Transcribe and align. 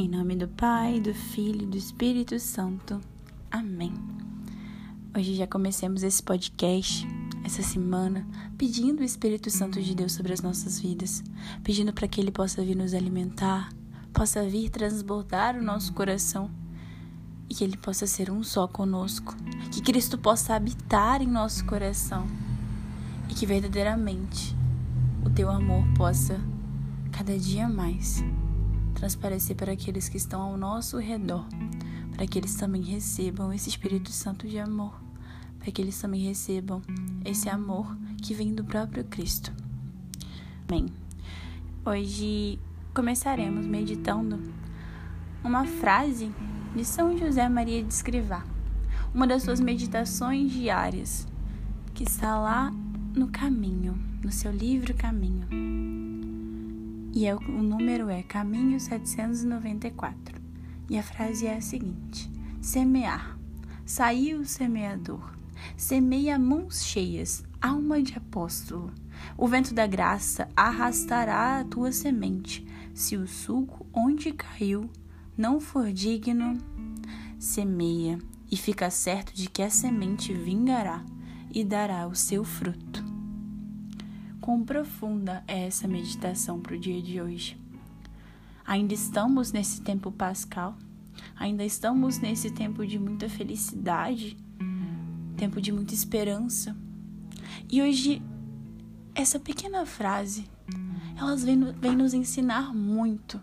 Em 0.00 0.08
nome 0.08 0.36
do 0.36 0.46
Pai, 0.46 1.00
do 1.00 1.12
Filho 1.12 1.62
e 1.62 1.66
do 1.66 1.76
Espírito 1.76 2.38
Santo. 2.38 3.00
Amém. 3.50 3.92
Hoje 5.12 5.34
já 5.34 5.44
comecemos 5.44 6.04
esse 6.04 6.22
podcast, 6.22 7.04
essa 7.42 7.64
semana, 7.64 8.24
pedindo 8.56 9.00
o 9.00 9.04
Espírito 9.04 9.50
Santo 9.50 9.82
de 9.82 9.96
Deus 9.96 10.12
sobre 10.12 10.32
as 10.32 10.40
nossas 10.40 10.78
vidas, 10.78 11.24
pedindo 11.64 11.92
para 11.92 12.06
que 12.06 12.20
ele 12.20 12.30
possa 12.30 12.64
vir 12.64 12.76
nos 12.76 12.94
alimentar, 12.94 13.70
possa 14.12 14.48
vir 14.48 14.70
transbordar 14.70 15.56
o 15.56 15.64
nosso 15.64 15.92
coração 15.92 16.48
e 17.50 17.54
que 17.56 17.64
ele 17.64 17.76
possa 17.76 18.06
ser 18.06 18.30
um 18.30 18.44
só 18.44 18.68
conosco, 18.68 19.34
que 19.72 19.82
Cristo 19.82 20.16
possa 20.16 20.54
habitar 20.54 21.20
em 21.20 21.26
nosso 21.26 21.66
coração 21.66 22.24
e 23.28 23.34
que 23.34 23.44
verdadeiramente 23.44 24.54
o 25.26 25.30
teu 25.30 25.50
amor 25.50 25.82
possa 25.96 26.40
cada 27.10 27.36
dia 27.36 27.68
mais 27.68 28.22
transparecer 28.98 29.54
para 29.54 29.72
aqueles 29.72 30.08
que 30.08 30.16
estão 30.16 30.42
ao 30.42 30.56
nosso 30.56 30.98
redor, 30.98 31.46
para 32.14 32.26
que 32.26 32.38
eles 32.38 32.54
também 32.56 32.82
recebam 32.82 33.52
esse 33.52 33.68
Espírito 33.68 34.10
Santo 34.10 34.46
de 34.46 34.58
amor, 34.58 35.00
para 35.58 35.70
que 35.70 35.80
eles 35.80 35.98
também 36.00 36.20
recebam 36.22 36.82
esse 37.24 37.48
amor 37.48 37.96
que 38.20 38.34
vem 38.34 38.52
do 38.52 38.64
próprio 38.64 39.04
Cristo. 39.04 39.52
Amém. 40.68 40.86
Hoje 41.86 42.58
começaremos 42.92 43.64
meditando 43.66 44.40
uma 45.44 45.64
frase 45.64 46.30
de 46.74 46.84
São 46.84 47.16
José 47.16 47.48
Maria 47.48 47.82
de 47.82 47.94
Escrivá, 47.94 48.44
uma 49.14 49.26
das 49.26 49.44
suas 49.44 49.60
meditações 49.60 50.50
diárias, 50.50 51.26
que 51.94 52.02
está 52.02 52.38
lá 52.38 52.70
no 53.14 53.28
caminho, 53.28 53.96
no 54.22 54.32
seu 54.32 54.50
livro 54.50 54.92
Caminho 54.94 55.87
e 57.18 57.26
é, 57.26 57.34
o 57.34 57.40
número 57.40 58.08
é 58.08 58.22
Caminho 58.22 58.78
794. 58.78 60.40
E 60.88 60.96
a 60.96 61.02
frase 61.02 61.48
é 61.48 61.56
a 61.56 61.60
seguinte: 61.60 62.30
Semear. 62.60 63.36
Saiu 63.84 64.42
o 64.42 64.44
semeador, 64.44 65.32
semeia 65.76 66.38
mãos 66.38 66.84
cheias, 66.84 67.42
alma 67.60 68.00
de 68.00 68.16
apóstolo. 68.16 68.92
O 69.36 69.48
vento 69.48 69.74
da 69.74 69.84
graça 69.84 70.46
arrastará 70.54 71.58
a 71.58 71.64
tua 71.64 71.90
semente. 71.90 72.64
Se 72.94 73.16
o 73.16 73.26
suco 73.26 73.84
onde 73.92 74.30
caiu 74.30 74.88
não 75.36 75.58
for 75.58 75.90
digno, 75.90 76.56
semeia 77.36 78.20
e 78.48 78.56
fica 78.56 78.90
certo 78.90 79.34
de 79.34 79.50
que 79.50 79.62
a 79.62 79.70
semente 79.70 80.32
vingará 80.32 81.04
e 81.50 81.64
dará 81.64 82.06
o 82.06 82.14
seu 82.14 82.44
fruto. 82.44 83.07
Quão 84.48 84.64
profunda 84.64 85.44
é 85.46 85.66
essa 85.66 85.86
meditação 85.86 86.58
para 86.58 86.74
o 86.74 86.78
dia 86.78 87.02
de 87.02 87.20
hoje? 87.20 87.60
Ainda 88.64 88.94
estamos 88.94 89.52
nesse 89.52 89.82
tempo 89.82 90.10
pascal? 90.10 90.74
Ainda 91.36 91.62
estamos 91.66 92.18
nesse 92.18 92.50
tempo 92.50 92.86
de 92.86 92.98
muita 92.98 93.28
felicidade? 93.28 94.38
Tempo 95.36 95.60
de 95.60 95.70
muita 95.70 95.92
esperança? 95.92 96.74
E 97.70 97.82
hoje, 97.82 98.22
essa 99.14 99.38
pequena 99.38 99.84
frase, 99.84 100.48
elas 101.14 101.44
vem 101.44 101.94
nos 101.94 102.14
ensinar 102.14 102.72
muito 102.74 103.38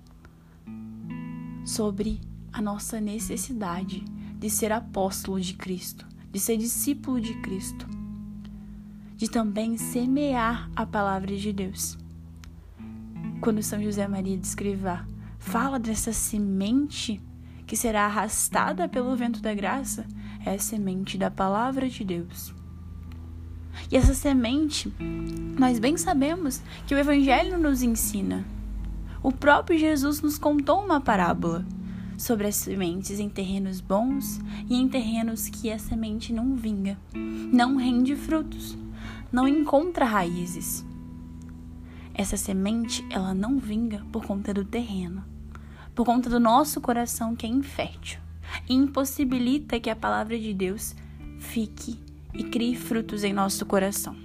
sobre 1.63 2.19
a 2.51 2.63
nossa 2.63 2.99
necessidade 2.99 4.03
de 4.39 4.49
ser 4.49 4.71
apóstolo 4.71 5.39
de 5.39 5.53
Cristo, 5.53 6.03
de 6.31 6.39
ser 6.39 6.57
discípulo 6.57 7.21
de 7.21 7.39
Cristo 7.41 7.94
de 9.15 9.29
também 9.29 9.77
semear 9.77 10.69
a 10.75 10.85
palavra 10.85 11.35
de 11.35 11.53
Deus. 11.53 11.97
Quando 13.39 13.63
São 13.63 13.81
José 13.81 14.07
Maria 14.07 14.37
de 14.37 14.45
Escrivá 14.45 15.05
fala 15.39 15.79
dessa 15.79 16.11
semente 16.11 17.21
que 17.65 17.77
será 17.77 18.05
arrastada 18.05 18.87
pelo 18.87 19.15
vento 19.15 19.41
da 19.41 19.53
graça, 19.53 20.05
é 20.45 20.53
a 20.53 20.59
semente 20.59 21.17
da 21.17 21.31
palavra 21.31 21.89
de 21.89 22.03
Deus. 22.03 22.53
E 23.91 23.97
essa 23.97 24.13
semente, 24.13 24.93
nós 25.57 25.79
bem 25.79 25.97
sabemos 25.97 26.61
que 26.85 26.93
o 26.93 26.97
Evangelho 26.97 27.57
nos 27.57 27.81
ensina. 27.81 28.45
O 29.23 29.31
próprio 29.31 29.79
Jesus 29.79 30.21
nos 30.21 30.37
contou 30.37 30.83
uma 30.83 31.01
parábola 31.01 31.65
sobre 32.17 32.47
as 32.47 32.55
sementes 32.55 33.19
em 33.19 33.27
terrenos 33.27 33.81
bons 33.81 34.39
e 34.69 34.75
em 34.75 34.87
terrenos 34.87 35.49
que 35.49 35.71
a 35.71 35.79
semente 35.79 36.31
não 36.31 36.55
vinga, 36.55 36.97
não 37.51 37.75
rende 37.75 38.15
frutos 38.15 38.77
não 39.35 39.45
encontra 39.45 40.05
raízes. 40.05 40.85
Essa 42.13 42.37
semente, 42.37 43.05
ela 43.09 43.33
não 43.33 43.59
vinga 43.59 44.01
por 44.09 44.25
conta 44.25 44.53
do 44.53 44.63
terreno, 44.63 45.25
por 45.93 46.05
conta 46.05 46.29
do 46.29 46.39
nosso 46.39 46.79
coração 46.79 47.35
que 47.35 47.45
é 47.45 47.49
infértil 47.49 48.21
e 48.69 48.73
impossibilita 48.73 49.77
que 49.77 49.89
a 49.89 49.95
palavra 49.95 50.39
de 50.39 50.53
Deus 50.53 50.95
fique 51.37 51.99
e 52.33 52.45
crie 52.45 52.77
frutos 52.77 53.25
em 53.25 53.33
nosso 53.33 53.65
coração. 53.65 54.15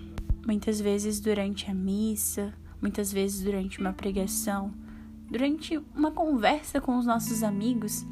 Muitas 0.47 0.81
vezes 0.81 1.19
durante 1.19 1.69
a 1.69 1.75
missa, 1.75 2.54
muitas 2.81 3.12
vezes 3.12 3.42
durante 3.42 3.81
uma 3.81 3.92
pregação, 3.92 4.72
durante 5.28 5.77
uma 5.92 6.12
conversa 6.12 6.81
com 6.81 6.97
os 6.97 7.04
nossos 7.04 7.42
amigos, 7.42 8.06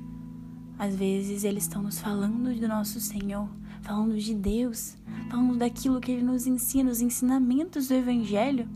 às 0.77 0.97
vezes 0.97 1.45
eles 1.45 1.63
estão 1.63 1.81
nos 1.81 2.01
falando 2.01 2.53
do 2.59 2.67
nosso 2.67 2.99
Senhor, 2.99 3.49
falando 3.89 4.19
de 4.19 4.35
Deus, 4.35 4.99
falando 5.31 5.57
daquilo 5.57 5.99
que 5.99 6.13
Ele 6.13 6.23
nos 6.23 6.47
ensina, 6.47 6.91
os 6.91 7.01
ensinamentos 7.01 7.89
do 7.89 7.95
Evangelho. 7.95 8.69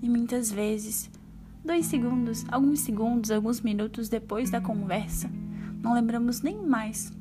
E 0.00 0.08
muitas 0.08 0.52
vezes, 0.52 1.10
dois 1.64 1.86
segundos, 1.86 2.46
alguns 2.48 2.78
segundos, 2.78 3.32
alguns 3.32 3.60
minutos 3.60 4.08
depois 4.08 4.48
da 4.48 4.60
conversa, 4.60 5.28
não 5.82 5.94
lembramos 5.94 6.42
nem 6.42 6.64
mais 6.64 7.12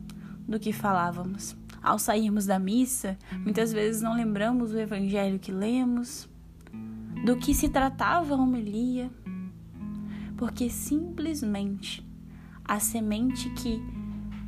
do 0.47 0.59
que 0.59 0.71
falávamos. 0.71 1.57
Ao 1.81 1.97
sairmos 1.97 2.45
da 2.45 2.59
missa, 2.59 3.17
muitas 3.43 3.73
vezes 3.73 4.03
não 4.03 4.15
lembramos 4.15 4.69
do 4.69 4.79
Evangelho 4.79 5.39
que 5.39 5.51
lemos, 5.51 6.29
do 7.25 7.35
que 7.37 7.55
se 7.55 7.69
tratava 7.69 8.35
a 8.35 8.37
homilia, 8.37 9.09
porque 10.37 10.69
simplesmente 10.69 12.07
a 12.63 12.79
semente 12.79 13.49
que 13.55 13.81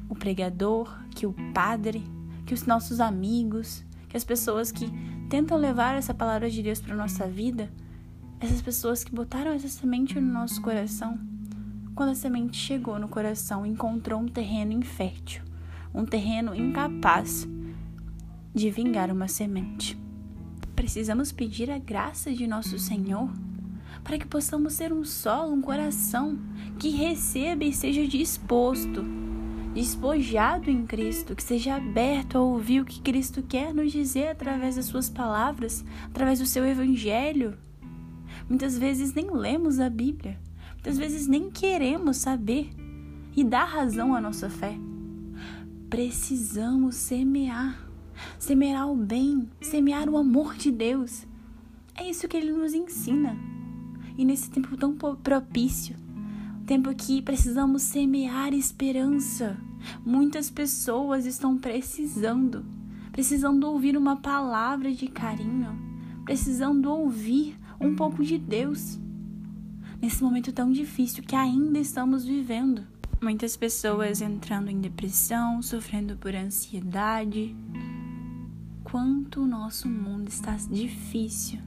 o 0.08 0.14
pregador, 0.14 0.96
que 1.10 1.26
o 1.26 1.34
padre, 1.56 2.04
que 2.47 2.53
os 2.53 2.66
nossos 2.66 3.02
amigos, 3.02 3.84
que 4.08 4.16
as 4.16 4.24
pessoas 4.24 4.72
que 4.72 4.90
tentam 5.30 5.58
levar 5.58 5.96
essa 5.96 6.13
palavra 6.13 6.50
de 6.50 6.63
Deus 6.63 6.80
para 6.80 6.96
nossa 6.96 7.28
vida, 7.28 7.69
essas 8.40 8.62
pessoas 8.62 9.03
que 9.03 9.13
botaram 9.13 9.52
essa 9.52 9.68
semente 9.68 10.18
no 10.19 10.31
nosso 10.31 10.62
coração, 10.62 11.19
quando 11.94 12.12
a 12.12 12.16
semente 12.16 12.57
chegou 12.57 12.97
no 12.97 13.09
coração, 13.09 13.66
encontrou 13.66 14.22
um 14.22 14.30
terreno 14.30 14.72
infértil, 14.72 15.44
um 15.94 16.06
terreno 16.06 16.56
incapaz 16.56 17.46
de 18.56 18.72
vingar 18.72 19.12
uma 19.12 19.28
semente. 19.28 20.00
Precisamos 20.74 21.34
pedir 21.34 21.69
a 21.69 21.78
graça 21.78 22.31
de 22.31 22.47
nosso 22.47 22.80
Senhor 22.80 23.30
para 24.06 24.18
que 24.18 24.25
possamos 24.25 24.74
ser 24.74 24.94
um 24.94 25.04
solo, 25.04 25.54
um 25.54 25.62
coração 25.62 26.39
que 26.80 26.92
receba 26.92 27.66
e 27.66 27.74
seja 27.74 28.07
disposto 28.07 29.26
despojado 29.77 30.71
em 30.71 30.88
Cristo, 30.88 31.35
que 31.35 31.44
seja 31.44 31.75
aberto 31.75 32.35
a 32.35 32.41
ouvir 32.41 32.81
o 32.81 32.85
que 32.85 33.00
Cristo 33.00 33.44
quer 33.44 33.75
nos 33.75 33.91
dizer 33.91 34.29
através 34.29 34.75
das 34.75 34.85
suas 34.85 35.07
palavras, 35.07 35.85
através 36.06 36.39
do 36.39 36.47
seu 36.47 36.65
evangelho. 36.65 37.56
Muitas 38.50 38.75
vezes 38.75 39.13
nem 39.13 39.29
lemos 39.29 39.79
a 39.79 39.88
Bíblia, 39.88 40.39
muitas 40.74 40.97
vezes 40.97 41.27
nem 41.27 41.51
queremos 41.51 42.18
saber 42.18 42.71
e 43.35 43.44
dar 43.44 43.65
razão 43.65 44.15
à 44.15 44.19
nossa 44.19 44.50
fé. 44.50 44.75
Precisamos 45.91 46.95
semear, 46.95 47.79
semear 48.39 48.91
o 48.91 48.95
bem, 48.95 49.47
semear 49.62 50.09
o 50.09 50.18
amor 50.18 50.56
de 50.56 50.71
Deus. 50.71 51.27
É 51.94 52.09
isso 52.09 52.27
que 52.27 52.35
ele 52.35 52.51
nos 52.51 52.74
ensina. 52.74 53.38
E 54.18 54.25
nesse 54.25 54.50
tempo 54.50 54.75
tão 54.75 54.95
propício, 54.95 55.95
tempo 56.68 56.94
que 56.94 57.22
precisamos 57.24 57.81
semear 57.81 58.54
esperança, 58.54 59.58
Muitas 60.06 60.50
pessoas 60.50 61.25
estão 61.25 61.58
precisando, 61.58 62.66
precisando 63.12 63.66
ouvir 63.66 63.98
uma 63.98 64.18
palavra 64.18 64.94
de 64.94 65.08
carinho, 65.08 65.78
precisando 66.25 66.92
ouvir 66.92 67.58
um 67.80 67.96
pouco 67.96 68.24
de 68.24 68.38
Deus. 68.38 69.00
nesse 70.00 70.24
momento 70.24 70.54
tão 70.54 70.72
difícil 70.72 71.24
que 71.24 71.36
ainda 71.36 71.80
estamos 71.80 72.24
vivendo. 72.24 72.84
Muitas 73.20 73.58
pessoas 73.58 74.22
entrando 74.22 74.70
em 74.70 74.80
depressão, 74.80 75.60
sofrendo 75.62 76.16
por 76.18 76.36
ansiedade. 76.36 77.56
Quanto 78.84 79.42
o 79.42 79.48
nosso 79.48 79.90
mundo 79.90 80.28
está 80.28 80.56
difícil. 80.70 81.60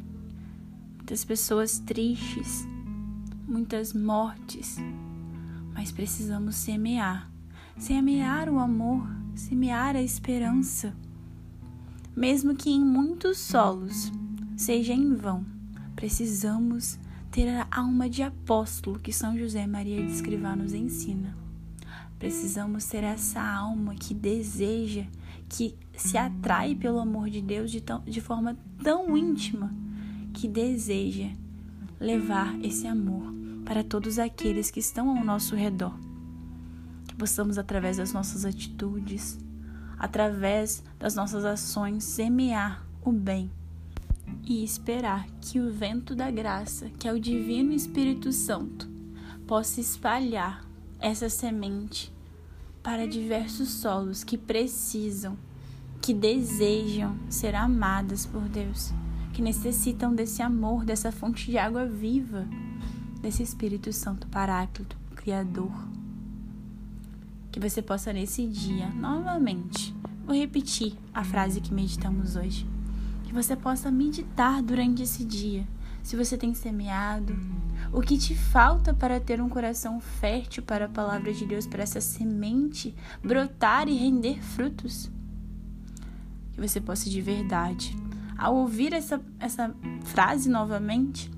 Muitas 0.96 1.24
pessoas 1.24 1.80
tristes, 1.80 2.64
muitas 3.50 3.92
mortes. 3.92 4.76
Mas 5.74 5.92
precisamos 5.92 6.56
semear 6.56 7.30
semear 7.80 8.50
o 8.50 8.58
amor, 8.58 9.08
semear 9.34 9.96
a 9.96 10.02
esperança. 10.02 10.94
Mesmo 12.14 12.54
que 12.54 12.68
em 12.68 12.84
muitos 12.84 13.38
solos 13.38 14.12
seja 14.54 14.92
em 14.92 15.14
vão, 15.14 15.46
precisamos 15.96 16.98
ter 17.30 17.48
a 17.48 17.66
alma 17.70 18.08
de 18.08 18.22
apóstolo 18.22 18.98
que 18.98 19.12
São 19.12 19.38
José 19.38 19.66
Maria 19.66 20.04
de 20.04 20.12
Escrivá 20.12 20.54
nos 20.54 20.74
ensina. 20.74 21.34
Precisamos 22.18 22.84
ter 22.84 23.02
essa 23.02 23.40
alma 23.40 23.94
que 23.94 24.12
deseja, 24.12 25.06
que 25.48 25.74
se 25.96 26.18
atrai 26.18 26.74
pelo 26.74 26.98
amor 26.98 27.30
de 27.30 27.40
Deus 27.40 27.70
de, 27.70 27.80
tão, 27.80 28.02
de 28.02 28.20
forma 28.20 28.58
tão 28.82 29.16
íntima, 29.16 29.72
que 30.34 30.46
deseja 30.46 31.30
levar 31.98 32.58
esse 32.62 32.86
amor 32.86 33.39
para 33.70 33.84
todos 33.84 34.18
aqueles 34.18 34.68
que 34.68 34.80
estão 34.80 35.16
ao 35.16 35.24
nosso 35.24 35.54
redor. 35.54 35.94
Que 37.06 37.14
possamos, 37.14 37.56
através 37.56 37.98
das 37.98 38.12
nossas 38.12 38.44
atitudes, 38.44 39.38
através 39.96 40.82
das 40.98 41.14
nossas 41.14 41.44
ações, 41.44 42.02
semear 42.02 42.84
o 43.04 43.12
bem 43.12 43.48
e 44.42 44.64
esperar 44.64 45.24
que 45.40 45.60
o 45.60 45.70
vento 45.70 46.16
da 46.16 46.32
graça, 46.32 46.90
que 46.98 47.06
é 47.06 47.12
o 47.12 47.20
Divino 47.20 47.72
Espírito 47.72 48.32
Santo, 48.32 48.90
possa 49.46 49.80
espalhar 49.80 50.66
essa 50.98 51.28
semente 51.28 52.12
para 52.82 53.06
diversos 53.06 53.68
solos 53.68 54.24
que 54.24 54.36
precisam, 54.36 55.38
que 56.02 56.12
desejam 56.12 57.16
ser 57.28 57.54
amadas 57.54 58.26
por 58.26 58.42
Deus, 58.48 58.92
que 59.32 59.40
necessitam 59.40 60.12
desse 60.12 60.42
amor, 60.42 60.84
dessa 60.84 61.12
fonte 61.12 61.48
de 61.48 61.56
água 61.56 61.86
viva, 61.86 62.48
desse 63.20 63.42
Espírito 63.42 63.92
Santo 63.92 64.26
Paráclito, 64.28 64.96
Criador. 65.14 65.72
Que 67.50 67.60
você 67.60 67.82
possa 67.82 68.12
nesse 68.12 68.46
dia, 68.46 68.88
novamente, 68.90 69.94
vou 70.24 70.36
repetir 70.36 70.94
a 71.12 71.24
frase 71.24 71.60
que 71.60 71.74
meditamos 71.74 72.36
hoje 72.36 72.66
que 73.30 73.34
você 73.34 73.54
possa 73.54 73.92
meditar 73.92 74.60
durante 74.60 75.04
esse 75.04 75.24
dia. 75.24 75.64
Se 76.02 76.16
você 76.16 76.36
tem 76.36 76.52
semeado, 76.52 77.38
o 77.92 78.00
que 78.00 78.18
te 78.18 78.34
falta 78.34 78.92
para 78.92 79.20
ter 79.20 79.40
um 79.40 79.48
coração 79.48 80.00
fértil 80.00 80.64
para 80.64 80.86
a 80.86 80.88
palavra 80.88 81.32
de 81.32 81.46
Deus, 81.46 81.64
para 81.64 81.84
essa 81.84 82.00
semente 82.00 82.92
brotar 83.22 83.88
e 83.88 83.94
render 83.94 84.42
frutos. 84.42 85.08
Que 86.50 86.60
você 86.60 86.80
possa 86.80 87.08
de 87.08 87.22
verdade, 87.22 87.96
ao 88.36 88.56
ouvir 88.56 88.92
essa, 88.92 89.20
essa 89.38 89.72
frase 90.02 90.48
novamente, 90.48 91.30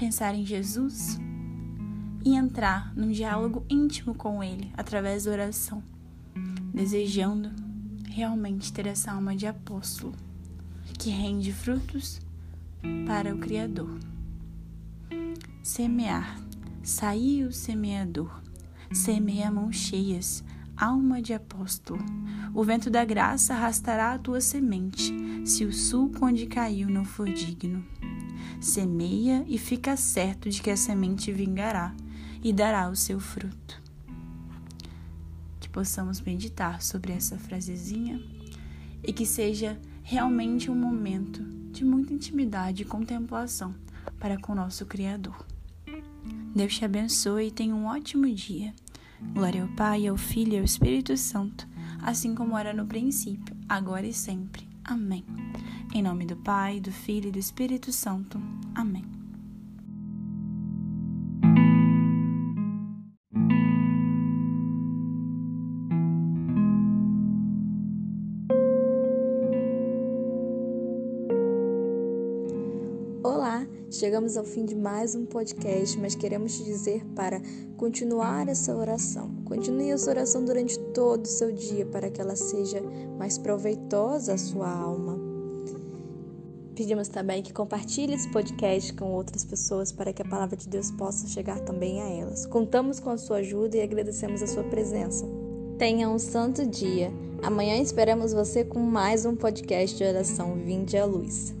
pensar 0.00 0.34
em 0.34 0.46
Jesus 0.46 1.18
e 2.24 2.34
entrar 2.34 2.90
num 2.96 3.10
diálogo 3.10 3.66
íntimo 3.68 4.14
com 4.14 4.42
Ele 4.42 4.72
através 4.74 5.24
da 5.24 5.30
oração, 5.30 5.82
desejando 6.72 7.50
realmente 8.08 8.72
ter 8.72 8.86
essa 8.86 9.12
alma 9.12 9.36
de 9.36 9.46
apóstolo 9.46 10.14
que 10.98 11.10
rende 11.10 11.52
frutos 11.52 12.18
para 13.06 13.34
o 13.34 13.38
Criador. 13.38 14.00
Semear. 15.62 16.40
Saiu 16.82 17.48
o 17.48 17.52
semeador, 17.52 18.40
semeia 18.90 19.50
mãos 19.50 19.76
cheias, 19.76 20.42
alma 20.74 21.20
de 21.20 21.34
apóstolo. 21.34 22.02
O 22.54 22.64
vento 22.64 22.88
da 22.88 23.04
graça 23.04 23.52
arrastará 23.52 24.14
a 24.14 24.18
tua 24.18 24.40
semente, 24.40 25.12
se 25.44 25.66
o 25.66 25.72
sulco 25.74 26.24
onde 26.24 26.46
caiu 26.46 26.88
não 26.88 27.04
for 27.04 27.30
digno. 27.30 27.84
Semeia 28.60 29.44
e 29.46 29.58
fica 29.58 29.96
certo 29.96 30.48
de 30.48 30.60
que 30.60 30.70
a 30.70 30.76
semente 30.76 31.32
vingará 31.32 31.94
e 32.42 32.52
dará 32.52 32.88
o 32.88 32.96
seu 32.96 33.20
fruto. 33.20 33.80
Que 35.58 35.68
possamos 35.68 36.20
meditar 36.20 36.82
sobre 36.82 37.12
essa 37.12 37.38
frasezinha 37.38 38.20
e 39.02 39.12
que 39.12 39.26
seja 39.26 39.80
realmente 40.02 40.70
um 40.70 40.74
momento 40.74 41.42
de 41.70 41.84
muita 41.84 42.12
intimidade 42.12 42.82
e 42.82 42.86
contemplação 42.86 43.74
para 44.18 44.38
com 44.38 44.52
o 44.52 44.56
nosso 44.56 44.84
Criador. 44.86 45.46
Deus 46.54 46.76
te 46.76 46.84
abençoe 46.84 47.46
e 47.46 47.50
tenha 47.50 47.74
um 47.74 47.86
ótimo 47.86 48.26
dia. 48.34 48.74
Glória 49.34 49.62
ao 49.62 49.68
Pai, 49.68 50.06
ao 50.06 50.16
Filho 50.16 50.54
e 50.54 50.58
ao 50.58 50.64
Espírito 50.64 51.16
Santo, 51.16 51.68
assim 52.02 52.34
como 52.34 52.56
era 52.56 52.72
no 52.72 52.86
princípio, 52.86 53.54
agora 53.68 54.06
e 54.06 54.12
sempre. 54.12 54.66
Amém. 54.84 55.24
Em 56.00 56.02
nome 56.02 56.24
do 56.24 56.34
Pai, 56.34 56.80
do 56.80 56.90
Filho 56.90 57.28
e 57.28 57.30
do 57.30 57.38
Espírito 57.38 57.92
Santo. 57.92 58.40
Amém. 58.74 59.04
Chegamos 73.90 74.38
ao 74.38 74.44
fim 74.44 74.64
de 74.64 74.74
mais 74.74 75.14
um 75.14 75.26
podcast, 75.26 75.98
mas 75.98 76.14
queremos 76.14 76.56
te 76.56 76.64
dizer 76.64 77.04
para 77.14 77.42
continuar 77.76 78.48
essa 78.48 78.74
oração. 78.74 79.28
Continue 79.44 79.90
essa 79.90 80.08
oração 80.08 80.42
durante 80.42 80.78
todo 80.94 81.26
o 81.26 81.28
seu 81.28 81.52
dia 81.52 81.84
para 81.84 82.08
que 82.08 82.20
ela 82.22 82.36
seja 82.36 82.80
mais 83.18 83.36
proveitosa 83.36 84.32
à 84.32 84.38
sua 84.38 84.70
alma. 84.70 85.29
Pedimos 86.80 87.08
também 87.08 87.42
que 87.42 87.52
compartilhe 87.52 88.14
esse 88.14 88.26
podcast 88.30 88.94
com 88.94 89.12
outras 89.12 89.44
pessoas 89.44 89.92
para 89.92 90.14
que 90.14 90.22
a 90.22 90.24
palavra 90.24 90.56
de 90.56 90.66
Deus 90.66 90.90
possa 90.90 91.28
chegar 91.28 91.60
também 91.60 92.00
a 92.00 92.08
elas. 92.08 92.46
Contamos 92.46 92.98
com 92.98 93.10
a 93.10 93.18
sua 93.18 93.36
ajuda 93.36 93.76
e 93.76 93.82
agradecemos 93.82 94.42
a 94.42 94.46
sua 94.46 94.64
presença. 94.64 95.28
Tenha 95.76 96.08
um 96.08 96.18
santo 96.18 96.64
dia. 96.64 97.12
Amanhã 97.42 97.76
esperamos 97.76 98.32
você 98.32 98.64
com 98.64 98.78
mais 98.78 99.26
um 99.26 99.36
podcast 99.36 99.94
de 99.94 100.04
oração 100.04 100.54
Vinde 100.54 100.96
à 100.96 101.04
Luz. 101.04 101.59